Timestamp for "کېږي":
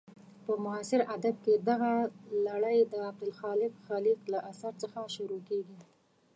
5.49-5.79